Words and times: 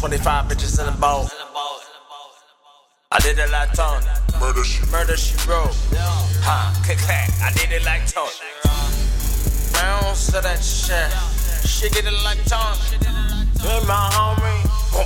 25 0.00 0.46
bitches 0.46 0.80
in 0.80 0.86
the 0.86 0.98
boat. 0.98 1.28
I 3.12 3.18
did 3.20 3.38
it 3.38 3.50
like 3.50 3.70
Tony. 3.74 4.06
Murder 4.40 4.64
she 4.64 4.80
Murder 4.90 5.14
she 5.14 5.36
wrote. 5.46 5.76
Ha, 6.40 6.72
click 6.86 6.96
clack. 6.96 7.28
I 7.44 7.52
did 7.52 7.70
it 7.70 7.84
like 7.84 8.08
Tony. 8.08 8.32
I 9.76 10.00
don't 10.00 10.16
that 10.40 10.64
shit. 10.64 11.12
She 11.68 11.90
did 11.90 12.06
it 12.06 12.16
like 12.24 12.40
Tony. 12.48 12.80
Me 13.60 13.76
my 13.84 14.08
homie. 14.16 14.64
Boom. 14.88 15.04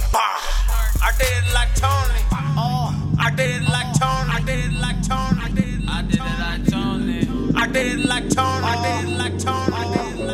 I 1.02 1.10
did 1.18 1.42
it 1.42 1.52
like 1.52 1.74
Tony. 1.74 2.22
Oh, 2.54 2.94
I 3.18 3.34
did 3.34 3.50
it 3.50 3.68
like 3.68 3.90
Tony. 3.98 4.30
I 4.30 4.40
did 4.46 4.62
it 4.62 4.78
like 4.78 5.02
Tony. 5.02 5.42
I 5.42 5.50
did 5.50 5.74
it. 5.74 5.90
I 5.90 6.02
did 6.06 6.20
it 6.22 6.38
like 6.38 6.70
Tony. 6.70 7.26
I 7.56 7.66
did 7.66 7.98
it 7.98 8.06
like 8.06 8.28
Tony. 8.30 8.62
I 8.62 8.78
did 8.78 9.10
it 9.10 9.18
like 9.18 9.38
Tony. 9.42 9.74
I 9.74 9.90
did 9.90 10.14
it. 10.14 10.28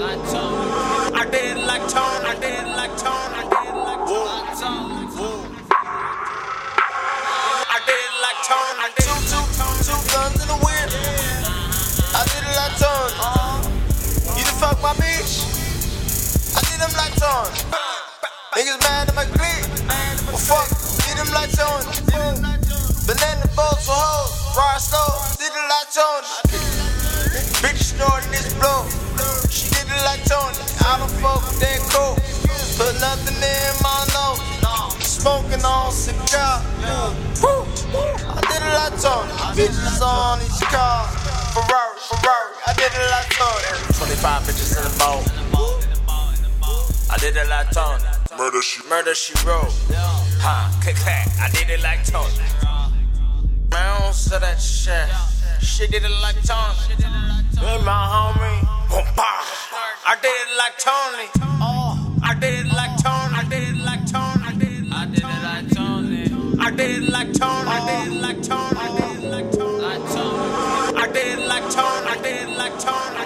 Like 0.00 0.24
Tony. 0.32 0.72
I 1.12 1.28
did 1.30 1.56
it 1.58 1.66
like 1.66 1.84
Tony. 1.92 2.24
I 2.24 2.34
did 2.40 2.64
it 2.64 2.76
like 2.76 2.96
Tony. 2.96 3.05
Two, 9.86 9.94
guns 10.10 10.34
in 10.42 10.48
the 10.50 10.58
wind. 10.66 10.90
I 12.10 12.26
did 12.26 12.42
it 12.42 12.56
like 12.58 12.74
Tony. 12.74 13.14
You 14.34 14.42
done 14.42 14.58
fuck 14.58 14.82
my 14.82 14.90
bitch? 14.98 15.46
I 16.58 16.60
did 16.66 16.82
them 16.82 16.90
like 16.98 17.14
Tony. 17.14 17.54
Niggas 18.58 18.82
mad 18.82 19.06
at 19.06 19.14
my 19.14 19.26
clique. 19.30 19.70
Well, 20.26 20.42
fuck, 20.42 20.66
did 21.06 21.14
them 21.14 21.30
like 21.30 21.54
Tony. 21.54 21.86
Banana 23.06 23.46
boats 23.54 23.86
for 23.86 23.94
hoes. 23.94 24.58
Ride 24.58 24.82
slow, 24.82 25.06
did 25.38 25.54
it 25.54 25.66
like 25.70 25.90
Tony. 25.94 26.26
Bitch 27.62 27.94
snorting 27.94 28.32
this 28.34 28.50
blow. 28.58 28.90
She 29.46 29.70
did 29.70 29.86
it 29.86 30.02
like 30.02 30.26
Tony. 30.26 30.58
I 30.82 30.98
don't 30.98 31.14
fuck 31.22 31.46
with 31.46 31.62
that 31.62 31.78
coke. 31.94 32.18
Put 32.74 32.98
nothing 32.98 33.38
in 33.38 33.70
my 33.86 34.02
nose. 34.18 34.42
Smoking 35.06 35.64
on 35.64 35.92
cigar. 35.92 36.58
Woo. 36.82 37.25
Tony. 39.00 39.32
Bitches 39.52 40.00
on 40.00 40.38
these 40.40 40.60
cars. 40.72 41.12
Ferrari, 41.52 41.98
Ferrari. 42.08 42.52
I 42.66 42.72
did 42.74 42.92
it 42.92 43.10
like 43.10 43.28
Tony. 43.36 43.62
25 43.92 44.42
bitches 44.42 44.76
in 44.76 44.84
the 44.84 44.94
boat. 44.98 45.24
I 47.10 47.16
did 47.18 47.36
it 47.36 47.48
like 47.48 47.70
Tony. 47.70 48.02
Murder 48.36 48.62
she 48.62 48.82
Murder 48.88 49.14
she 49.14 49.32
wrote. 49.46 49.72
Ha, 50.44 50.78
click 50.82 50.96
clack. 50.96 51.28
I 51.40 51.48
did 51.50 51.70
it 51.70 51.82
like 51.82 52.04
Tony. 52.04 52.32
I 53.72 53.98
don't 53.98 54.14
say 54.14 54.38
that 54.38 54.60
shit. 54.60 55.08
She 55.62 55.86
did 55.86 56.04
it 56.04 56.10
like 56.22 56.36
Tony. 56.42 56.96
Me 57.60 57.84
my 57.84 58.06
homie. 58.12 58.68
I 60.08 60.16
did 60.22 60.28
it 60.28 60.56
like 60.56 60.78
Tony. 60.78 61.28
Oh, 61.60 62.16
I 62.22 62.34
did 62.34 62.65
it 62.65 62.65
did 66.86 67.02
it 67.02 67.10
like 67.10 67.32
Tony. 67.32 67.68
I 67.68 68.04
did 68.04 68.12
it 68.12 68.20
like 68.20 68.42
Tony. 68.42 68.78
I 68.78 68.98
did 68.98 69.24
it 69.24 69.30
like 69.30 69.52
Tony. 69.52 69.84
I 69.84 71.08
did 71.12 71.38
it 71.38 71.48
like 71.48 71.70
Tony. 71.70 72.06
I 72.06 72.16
did 72.22 72.48
it 72.48 72.56
like 72.56 72.78
Tony. 72.78 72.96
I 72.96 73.22
did 73.22 73.22
it 73.22 73.25